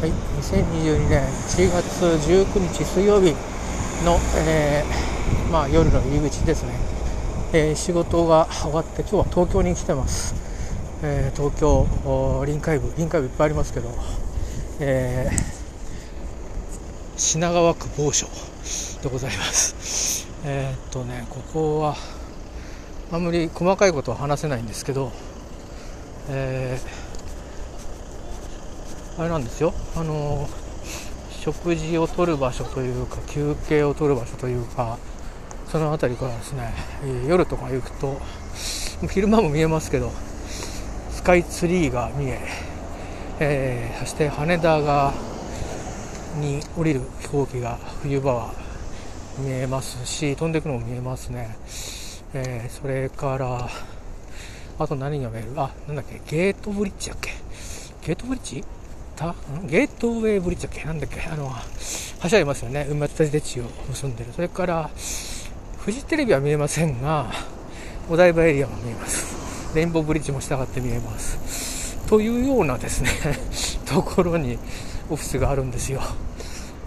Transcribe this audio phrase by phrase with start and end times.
[0.00, 3.32] はい、2022年1月19日水曜日
[4.04, 6.70] の、えーまあ、夜の入り口ですね、
[7.52, 10.36] えー仕事が終わって今日は東京に来てます、
[11.02, 13.88] えー東京臨海部臨海部いっぱいありますけど、
[14.78, 15.30] え
[17.16, 18.28] 品川区某所
[19.02, 20.28] でございます。
[20.44, 21.96] えっとねここは
[23.10, 25.10] あんまり細かいことは話せないんですけど、
[26.28, 27.07] えー
[29.18, 30.48] あれなんですよ、あの
[31.40, 34.96] 食事をとる場所というか、休憩をとる場所というか、
[35.66, 36.72] その辺りからですね、
[37.26, 38.20] 夜とか行くと、
[39.10, 40.12] 昼間も見えますけど、
[41.10, 42.38] スカイツリーが見え、
[43.40, 45.12] えーそして羽田が
[46.36, 48.54] に降りる飛行機が冬場は
[49.40, 51.56] 見えますし、飛んでいくのも見えますね。
[52.34, 53.68] えーそれから、
[54.78, 55.48] あと何が見える？
[55.56, 57.32] あ、なんだっけ、ゲートブリッジだっけ？
[58.06, 58.62] ゲートブリッジ？
[59.18, 59.30] た？
[59.30, 59.66] ん？
[59.66, 60.84] ゲートウェイブリッジだっけ？
[60.84, 61.20] なんだっけ？
[61.22, 61.52] あの、
[62.22, 62.86] 橋ありますよね。
[62.88, 64.30] 馬立て地を結んでる。
[64.32, 64.90] それから、
[65.78, 67.32] フジテレビは見えませんが、
[68.08, 69.74] お台場エリアも見えます。
[69.74, 71.96] レインボーブリッジも従って見えます。
[72.06, 73.10] というようなですね、
[73.84, 74.58] ところに
[75.10, 76.00] オフィスがあるんですよ。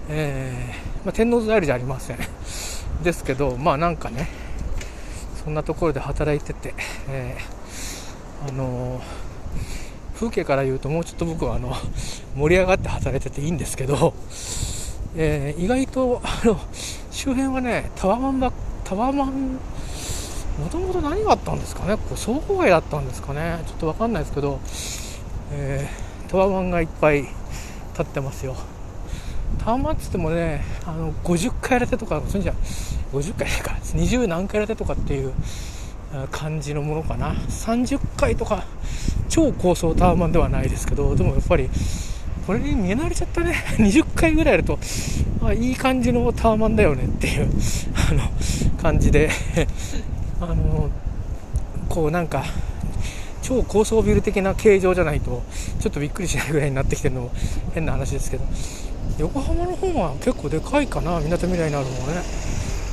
[0.09, 2.17] えーまあ、天王洲ありじゃありません。
[3.03, 4.29] ですけど、まあなんかね、
[5.43, 6.73] そんなところで働いてて、
[7.09, 9.03] えーあのー
[10.15, 11.75] 風景から言うともうちょっと僕はあの
[12.35, 14.13] 盛り上がって働いてていいんですけど、
[15.15, 16.59] えー意外とあの
[17.11, 19.53] 周辺はねタワマンばタワマン
[20.59, 21.97] もともと何があったんですかね？
[21.97, 23.61] ここ倉庫街だったんですかね？
[23.65, 24.59] ちょっとわかんないですけど、
[25.51, 27.23] えータワマンがいっぱい
[27.95, 28.55] 建ってますよ。
[29.59, 32.53] タワマンっつってもねあの50階建てとかそんじゃ
[33.11, 33.71] 50階か。
[33.81, 35.33] 20何階建てとかっていう
[36.13, 37.33] あ感じのものかな。
[37.33, 38.63] 30階とか
[39.27, 41.69] 超高層タワマンではないですけどでもやっぱり
[42.45, 43.53] これに見慣れちゃったね。
[43.77, 44.79] 20階ぐらいあると
[45.43, 47.03] あいい感じのタワマンだよね。
[47.05, 47.49] っていう
[48.09, 48.21] あの
[48.81, 49.29] 感じで。
[50.41, 50.89] あの
[51.87, 52.45] こうなんか
[53.41, 55.43] 超高層ビル的な形状じゃないと
[55.79, 57.31] ちょっとびっくりしないぐらいになってきてるのも
[57.73, 58.45] 変な話ですけど。
[59.17, 62.23] 横浜の方は結構でかいかなみなとみらいになるのはね。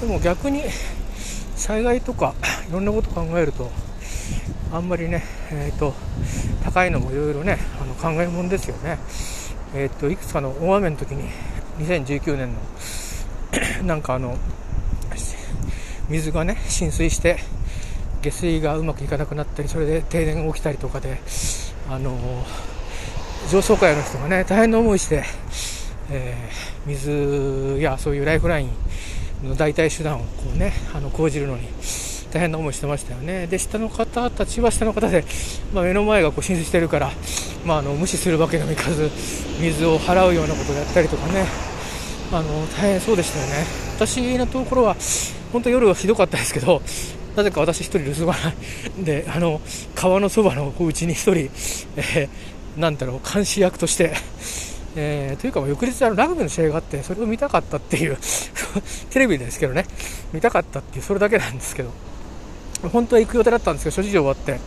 [0.01, 0.63] でも逆に
[1.57, 2.35] 災害とか
[2.69, 3.71] いろんなこと考えると
[4.73, 5.95] あんまりね、えー、と
[6.63, 8.99] 高いのもいろいろねあの考えもんですよね、
[9.75, 11.29] えー、といくつかの大雨の時に
[11.79, 12.55] 2019年
[13.81, 14.37] の なんかあの
[16.09, 17.39] 水がね浸水して
[18.23, 21.21] 下水がうまくいかなくなったりそれで停電が起きたりとかで
[21.89, 22.17] あの
[23.51, 25.25] 上層階の人がね大変な思いして、
[26.11, 31.69] えー水やそういうライフラインの代替手段をこうねあの講じるのに
[32.33, 33.47] 大変な思いしてましたよね。
[33.47, 35.25] で下の方たちは下の方で、
[35.73, 37.11] まあ、目の前がこう浸水してるから、
[37.65, 39.11] まあ、あの無視するわけにもいかず
[39.61, 41.47] 水を払うようなことをやったりとかね。
[42.31, 43.65] あの大変そうでしたよね。
[43.97, 44.97] 私のところは
[45.53, 46.83] 本当夜はひどかったですけど
[47.37, 49.61] なぜか私一人留守がないであの
[49.95, 52.29] 川のそばのうちに一人、えー
[52.77, 54.15] なんだろう監視役として
[54.95, 58.17] えーというか、翌日あのラグビーの試合があって、それを見たかったっていう、
[59.11, 59.85] テレビですけどね、
[60.33, 61.91] 見たかったっていう、それだけなんですけど、
[62.91, 64.61] 本当は行く予定だったんですけど、諸事情終わって、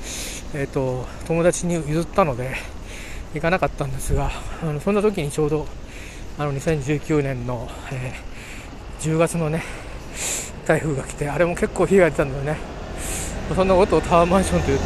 [0.53, 2.55] えー、と友達に譲ったので、
[3.33, 4.31] 行かなかったんですが、
[4.61, 5.67] あのそんな時にちょうど、
[6.37, 8.31] あの2019年の、えー
[9.01, 9.63] 10月のね、
[10.67, 12.57] 台風が来て、あれも結構被害出たんだよね、
[13.55, 14.85] そんなことをタワーマンションというと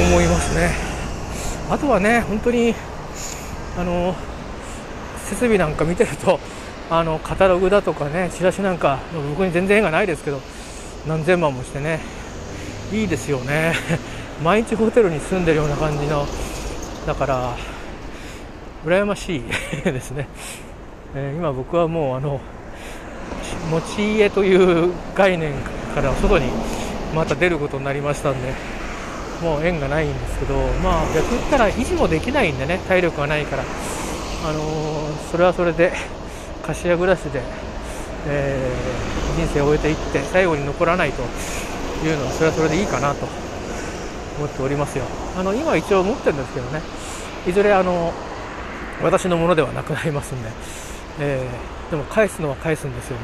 [0.00, 0.72] 思いますね。
[1.70, 2.74] あとはね、本当に
[3.78, 4.14] あの
[5.24, 6.38] 設備なんか見てると
[6.90, 8.98] あのカタログだとかねチラシなんか
[9.30, 10.40] 僕に全然縁がないですけど
[11.06, 12.00] 何千万もしてね
[12.92, 13.74] いいですよね
[14.44, 16.26] 毎日ホテルに住んでるような感じの
[17.06, 17.56] だから
[18.84, 19.42] 羨ましい
[19.84, 20.28] ですね、
[21.14, 22.40] えー今僕はもうあの
[23.70, 25.52] 持ち家という概念
[25.94, 26.46] から外に
[27.14, 28.52] また出ることになりましたんで
[29.42, 33.64] もう縁がないんですけど、まあ、逆に言ったら維持もできないんでね、体力がないから、
[34.48, 35.92] あのーそれはそれで、
[36.64, 37.40] 貸し屋暮らしで、
[38.28, 41.22] えー人生を終えていって、最後に残らないと
[42.06, 43.26] いうのは、それはそれでいいかなと。
[44.42, 45.04] 思っておりますよ。
[45.36, 46.82] あの今、一応持ってるんですけどね、
[47.46, 48.12] いずれあの
[49.02, 50.48] 私のものではなくなりますんで、
[51.20, 53.22] えーでも返すのは返すんですよね。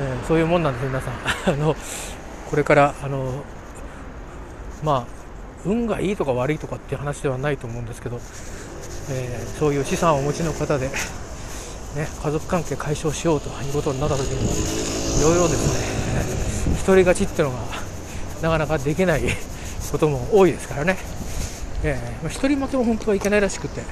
[0.00, 1.14] えーそういうもんなんです、皆さん。
[1.54, 1.74] あの
[2.50, 3.42] これからあの
[4.84, 5.12] まあ、
[5.64, 8.20] 運がいいとか悪いとかっていう話ではないと思うんですけど、
[9.10, 16.14] えーそういう資産をお持ちの方で、ね、家族関係解消しようということになった時に、いろいろです
[16.68, 17.60] ね、一人勝ちっていうのが
[18.42, 19.22] なかなかできない
[19.92, 20.96] ことも多いですからね、
[21.82, 23.82] えーまあ一人負けも本当はいけないらしくて、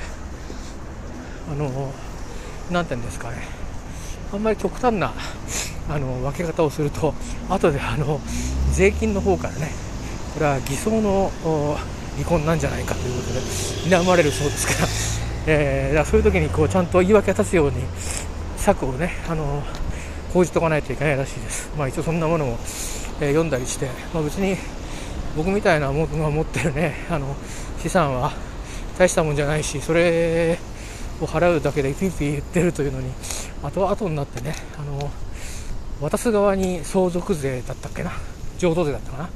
[1.51, 1.93] あの
[2.71, 3.65] 何て言うんですかね。
[4.33, 5.13] あんまり極端な
[5.89, 7.15] あの分け方をすると
[7.49, 8.21] 後であの
[8.73, 9.71] 税金の方からね
[10.35, 11.31] これは偽装の
[12.17, 14.89] 離婚なんじゃないかということで睨まれるそうですから,、
[15.47, 17.77] えー、だからそういう時にこうちゃんと言い訳立つように
[18.57, 19.63] 策をねあの
[20.33, 22.59] 講じておかないといけないらしいです、まあ、一応そんなものも、
[23.21, 24.57] えー、読んだりして、まあ、別に
[25.37, 26.95] 僕みたいなものが持ってるね。
[27.11, 27.35] あの
[27.83, 28.33] 資産は
[28.99, 30.59] 大したもんじゃないしそれ
[31.21, 33.11] を払うだけでピンピン言ってるというのに
[33.63, 35.11] 後々になってねあの
[36.01, 38.13] 渡す側に相続税だったっけな？
[38.59, 39.29] 譲渡税だったかな？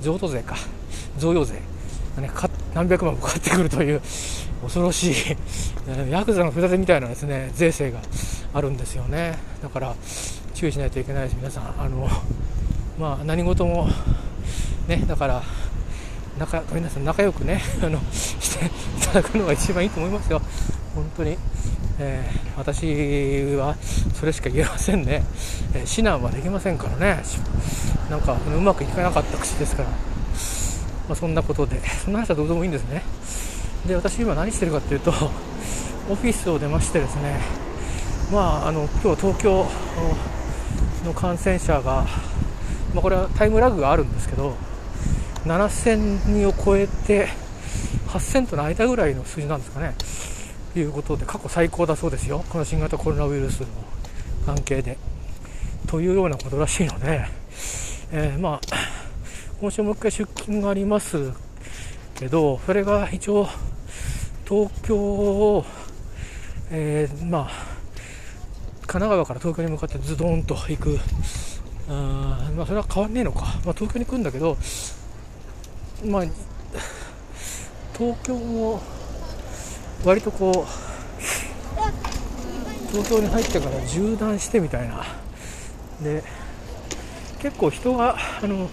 [0.00, 0.56] 譲渡税か。
[1.18, 1.60] 贈与税。
[2.74, 4.00] 何百万もかかってくるという
[4.62, 5.14] 恐ろしい
[6.10, 8.00] ヤクザの札みたいなですね税制が
[8.52, 9.38] あるんですよね。
[9.62, 9.94] だから
[10.54, 11.36] 注意しないといけないです。
[11.36, 12.08] 皆さんあの
[12.98, 13.88] まあ何事も
[14.90, 15.42] ねだから
[16.38, 18.70] 仲皆さん仲良くね あのしてい
[19.06, 20.42] ただくのが一番いいと思いますよ。
[20.94, 21.38] 本当に、
[22.00, 23.76] えー、私は
[24.18, 25.22] それしか言えませんね、
[25.74, 27.22] えー、指南はできませんからね。
[28.10, 29.94] なんかうまくいかなかった口ですから、ま
[31.10, 31.80] あ、そんなことで。
[32.04, 33.02] そんな話はどうでもいいんですね。
[33.86, 35.10] で私今何してるかっていうと
[36.10, 37.38] オフィスを出ましてですね。
[38.32, 39.66] まああの今日東京
[41.04, 42.06] の感染者が、
[42.94, 44.56] まあ、これはタイムラグがあるんですけど
[45.44, 47.28] 7000人を超えて
[48.08, 49.94] 8000との間ぐらいの数字なんですかね。
[50.76, 52.44] いうことで過去最高だそうですよ。
[52.48, 53.66] この新型コロナウイルスの
[54.46, 54.98] 関係で。
[55.86, 57.26] というようなことらしいので、
[58.12, 58.60] えー、まあ
[59.60, 61.32] 今週もう一回出勤があります
[62.14, 63.48] けどそれが一応
[64.48, 65.64] 東京を、
[66.70, 67.50] えー、まあ
[68.82, 70.98] 神奈川から東京に向かってズドンと行く。
[71.88, 74.56] あまあそれは変わんねえのか、まあ、東京に来るんだけど
[76.04, 76.22] まあ
[77.96, 78.80] 東京も
[80.04, 80.54] 割とこう
[82.92, 85.04] 東京に入ってから縦断してみたいな。
[86.02, 86.22] で
[87.40, 88.68] 結構人があの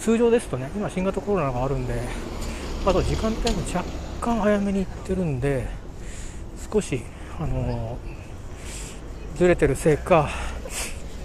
[0.00, 2.00] 通常ですとね今新型コロナがあるんで
[2.86, 3.84] あと時間帯も若
[4.20, 5.66] 干早めに行ってるんで
[6.72, 7.02] 少し
[7.40, 7.98] あの
[9.36, 10.28] ずれてるせいか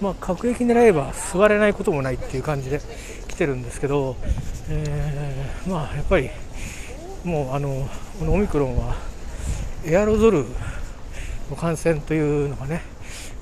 [0.01, 2.81] まあ各駅狙えば座れないこともないっていう感じで
[3.27, 4.15] 来てるんですけど、
[4.69, 6.29] えー、まあやっぱり
[7.23, 8.95] もうあのこのオミクロンは
[9.85, 10.45] エアロゾル
[11.49, 12.81] の感染というのがね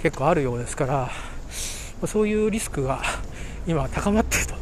[0.01, 1.09] 結構あるようですから
[2.07, 3.01] そういうリスクが
[3.67, 4.53] 今高まっていると。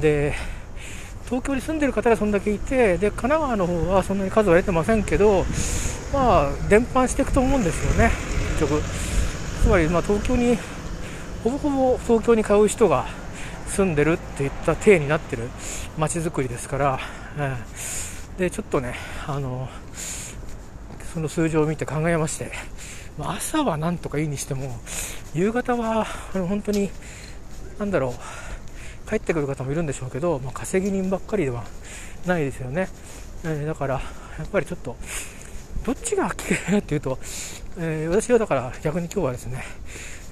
[0.00, 0.34] で
[1.26, 5.44] 東京に住んでる方がそんだけいてで神奈川の方はそんなに数は出てませんけど
[6.12, 8.10] まあ伝播していくと思うんですよね
[8.58, 8.82] 結局。
[9.62, 10.58] つまりまあ東京に
[11.42, 13.06] ほぼほぼ東京に通う人が
[13.66, 15.48] 住んでるっていった体になってる
[15.96, 16.98] 街づくりですから、
[17.38, 17.56] うん
[18.38, 18.94] でちょっとね
[19.26, 19.68] あの
[21.12, 22.52] その数字を見て考えまして、
[23.18, 24.78] ま朝はなんとかいいにしても、
[25.34, 26.88] 夕方は本当に、
[27.78, 28.14] なんだろ
[29.06, 31.64] う、帰ってくる方もいるんでしょうけど、まあ、稼ぎ人ばっかりでは
[32.26, 32.88] ないですよね。
[33.44, 34.00] えー、だから、や
[34.44, 34.96] っぱりちょっと、
[35.84, 37.18] どっちが危険っていうと、
[37.76, 39.64] えー、私はだから逆に今日はですね、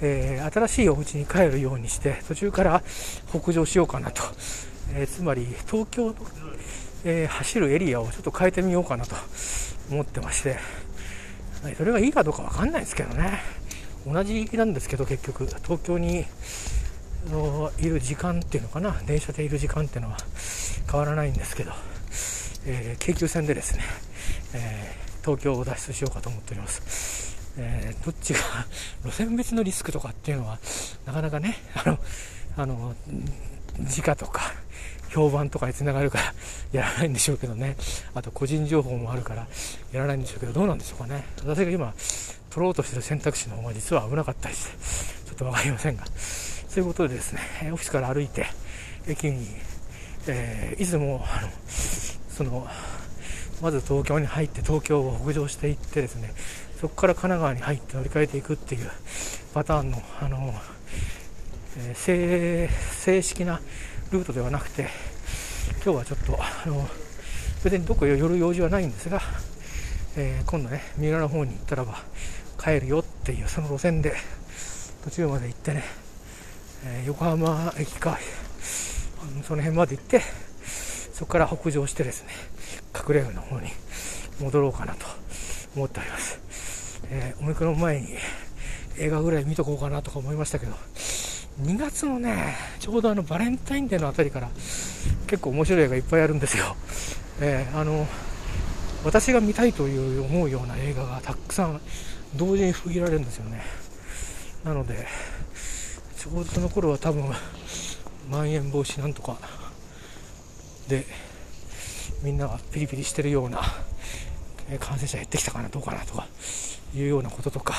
[0.00, 2.82] えー、新しいお家に帰るようにして途中から
[3.30, 4.22] 北上しようかなと、
[4.94, 6.14] えー、つまり東京の、
[7.04, 9.16] えー、走るエリアをちょっと変えてみようかなと
[9.90, 10.58] 思ってまして、
[11.76, 13.40] それがいいかどうかわかんないですけどね。
[14.06, 16.24] 同じなんですけど、結局、東京に
[17.78, 20.18] いる時間っていうのかな、電車でいる時間っていうのは
[20.90, 21.72] 変わらないんですけど、
[22.66, 23.82] え、京急線でですね、
[24.54, 27.37] えー、東京を脱出しようかと思っております。
[27.58, 28.40] えー、どっちが
[29.04, 30.58] 路線別のリスクとかっていうのは
[31.04, 31.98] なかなかね あの
[32.56, 32.94] あの
[33.80, 34.52] 時価とか
[35.10, 36.34] 評判とかにつながるから
[36.72, 37.76] やらないんでしょうけどね。
[38.14, 39.46] あと個人情報もあるから
[39.92, 41.24] やらないんでしょうけど、どうなんでしょうかね。
[41.44, 41.94] 私が今
[42.50, 44.70] 取ろうとしてる選択肢の方が実は危なかったりして、
[45.28, 46.04] ちょっとわかりませんが。
[46.68, 47.40] そういうことでですね、
[47.72, 48.46] オフィスから歩いて、
[49.06, 49.46] 駅に、
[50.26, 51.48] えー、いつも、あの、
[52.28, 52.68] その、
[53.62, 56.32] まず東京に入って東京を北上していってですね、
[56.80, 58.90] そこから神奈川に入って乗り換えていくっていう
[59.52, 60.54] パターンの、あの、
[61.76, 63.60] えー、正式な
[64.10, 64.88] ルートではなくて
[65.84, 66.88] 今日はちょっとあの
[67.64, 69.20] 別にどこ寄る用事はないんですが、
[70.16, 71.98] えー、今度ね三浦の方に行ったらば
[72.62, 74.14] 帰るよっていうその路線で
[75.04, 75.84] 途中まで行ってね、
[76.86, 78.18] えー、横浜駅か
[79.42, 80.22] その辺まで行って
[81.12, 82.30] そこから北上してですね
[82.94, 83.68] 隠れ家の方に
[84.40, 85.06] 戻ろうかなと
[85.74, 86.40] 思っております、
[87.04, 88.08] えー、お肉の前に
[88.98, 90.72] 映画ぐらい見とこうかなとか思いましたけど
[91.62, 94.48] 2月のね、ちょうどあのバレンタインデーのあたりから
[95.26, 96.76] 結構面白い映画いっぱいあるんですよ。
[97.40, 98.06] えー、あの、
[99.04, 101.80] 私が見たいという思うような映画がたくさん
[102.36, 103.62] 同時に封切られるんですよね
[104.64, 105.06] なので
[106.16, 107.24] ちょうどその頃は多分
[108.28, 109.38] まん延防止なんとか
[110.88, 111.06] で
[112.22, 113.60] みんながピリピリしてるような
[114.80, 116.26] 感染者減ってきたかなどうかなとか
[116.94, 117.74] いうようなこととか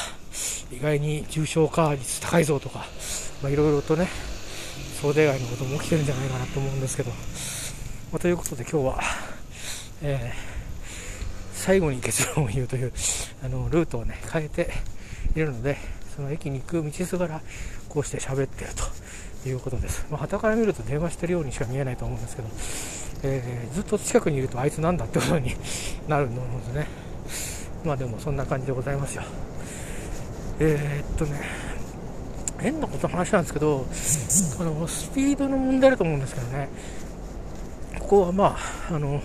[0.71, 2.85] 意外に重症化率高いぞとか
[3.43, 4.07] いろいろとね
[5.01, 7.15] 想定外のことも起きてるんじゃないかなと思うんですけど、ま
[8.17, 8.99] あ、ということで今日は、
[10.01, 10.35] えー、
[11.53, 12.91] 最後に結論を言うという
[13.43, 14.69] あのルートをね変えて
[15.35, 15.77] いるので
[16.15, 17.41] その駅に行く道すがら
[17.87, 18.71] こうして喋ってる
[19.43, 20.05] ということです。
[20.11, 22.49] まあ、旗から見ると電話してるようにしか見えないと思うんですけど、
[23.23, 25.55] えー、ずっと近くにいるとあいつなんだってことに
[26.09, 26.87] なると思うんですね。
[27.83, 29.23] まあでもそんな感じでございますよ。
[30.59, 31.41] えー、っとね、
[32.59, 33.85] 変なことの話なんですけど、
[34.59, 36.69] あのスピードの問題だと思うんですけどね、
[37.99, 38.57] ここはま
[38.89, 39.21] あ、あの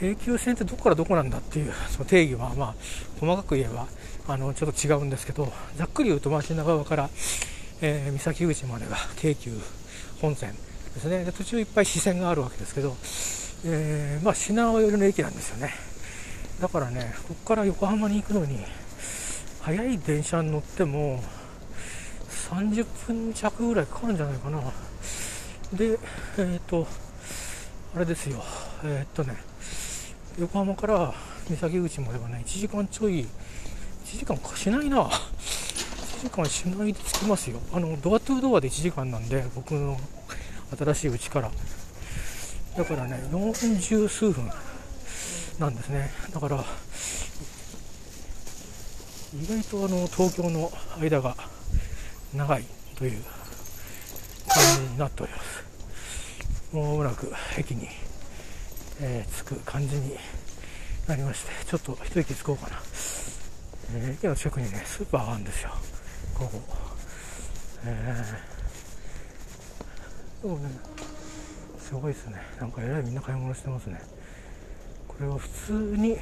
[0.00, 2.74] 京急線ってどこからどこなんだっていうその定義は、まあ、
[3.18, 3.86] 細かく言えば
[4.28, 7.10] あのちょっと違うんですけど、ざっくり言うと町中側から、
[7.82, 9.50] えー、三崎口までが京急
[10.20, 10.52] 本線
[10.94, 11.24] ですね。
[11.24, 12.96] で途中いっぱい支線があるわけですけど、
[13.64, 15.89] えー、まあ、品川寄りの駅なんですよね。
[16.60, 18.58] だからねここから横浜に行くのに
[19.62, 21.22] 早い電車に乗っても
[22.50, 24.60] 30分弱ぐらいかかるんじゃないかな。
[25.72, 26.86] でえっ、ー、と
[27.94, 28.42] あれですよ。
[28.84, 29.36] えっ、とね
[30.38, 31.14] 横浜から
[31.48, 33.20] 三崎口まではね1時間ちょい
[34.04, 35.04] 1時間かしないな。
[35.04, 35.10] 1
[36.24, 37.60] 時間しないで着きますよ。
[37.72, 39.98] あのドアトゥードアで1時間なんで僕の
[40.76, 41.50] 新しいうちから。
[42.76, 44.50] だからね40数分。
[45.60, 46.10] なんですね。
[46.32, 46.64] だから
[49.34, 51.36] 意外とあの東京の間が
[52.34, 52.64] 長い
[52.96, 53.22] という
[54.48, 55.62] 感じになっております。
[56.72, 57.88] もうもなく駅に、
[59.00, 60.16] えー、着く感じに
[61.06, 62.76] なりましてちょっと一息つこうかな、
[63.96, 65.72] えー、駅の近くにねスーパーがあるんですよ。
[66.38, 66.58] ここ
[67.84, 70.70] えー、でもね
[71.78, 72.40] すごいですね。
[72.58, 74.00] なんかえらいみんな買い物してますね。
[75.20, 76.16] これは普通に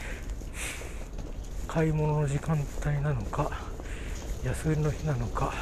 [1.68, 3.48] 買い物の時間帯なのか
[4.42, 5.52] 休みの日なのか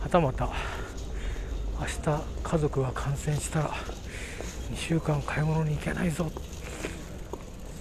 [0.00, 0.50] はたまた
[1.80, 3.70] 明日家族が感染したら
[4.70, 6.30] 2週間買い物に行けないぞ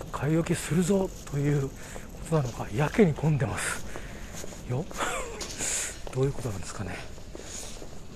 [0.10, 1.76] 買い置きするぞというこ
[2.30, 3.84] となのかやけに混んでます
[4.70, 4.86] よ。
[6.16, 6.96] どういうことなんですかね。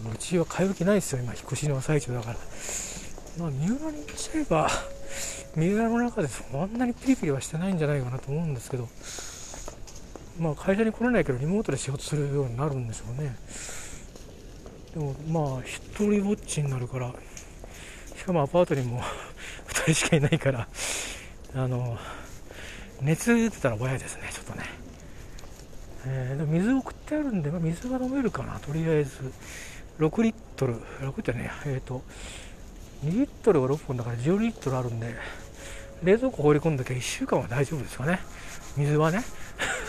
[0.10, 1.34] うちは買い置きないですよ今。
[1.34, 2.38] 引っ越しの最中だから。
[3.38, 4.95] まあ三浦に行っちゃえば
[5.56, 8.88] 三浦の中でそんなにピリピリはしてないんじゃないかなと思うんですけど
[10.40, 13.36] まあ会社に来れないけどリモートで仕事するようになるんでしょうね。
[14.94, 17.14] でもまあ一人ぼっちになるから
[18.18, 19.02] しかもアパートにも
[19.68, 20.68] 2人しかいないから
[21.54, 21.98] あの
[23.02, 24.64] 熱出てたら早いですねちょっとね、
[26.06, 29.32] えー、でも水を送ってあるんで、まあ、水が飲めるかなとりあえず。
[30.00, 32.02] 6リットル6リットルねえっ、ー、と
[33.06, 35.16] 2リットルが6本だから10リットルあるんで
[36.06, 38.20] 冷蔵庫放り込んだけ1週間は大丈夫ですかね。
[38.78, 39.24] 水はね。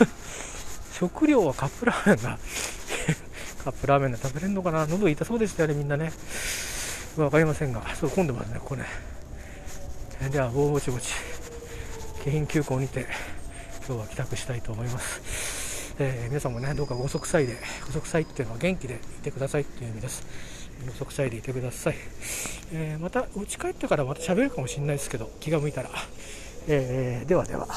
[0.99, 2.39] 食料はカップラーメンが
[3.63, 4.87] カップラーメンで食べれるのかな。
[4.87, 6.11] 喉痛そうでしたよねみんなね。
[7.15, 8.85] 分かりませんがそう混んでますねここね。
[10.31, 11.13] ではぼちぼち
[12.25, 13.05] 京浜急行にて
[13.87, 15.93] 今日は帰宅したいと思います。
[15.99, 20.56] えー、皆さんもねどうかご息災でご息災っていうのは元気でいてくださいっていう意味です。
[20.85, 21.95] ご息災でいてください、
[22.73, 25.89] えー、また家帰ってからまた喋るかもしれないですけど気が向いたら、
[26.67, 27.67] えー、ではでは。